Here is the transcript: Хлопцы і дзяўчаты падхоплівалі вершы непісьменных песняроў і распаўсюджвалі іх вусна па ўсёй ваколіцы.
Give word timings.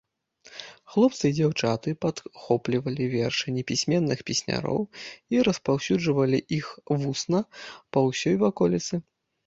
Хлопцы 0.93 1.23
і 1.29 1.35
дзяўчаты 1.39 1.93
падхоплівалі 2.05 3.03
вершы 3.15 3.55
непісьменных 3.59 4.25
песняроў 4.33 4.81
і 5.37 5.47
распаўсюджвалі 5.51 6.45
іх 6.61 6.65
вусна 7.01 7.39
па 7.97 8.09
ўсёй 8.11 8.35
ваколіцы. 8.47 8.95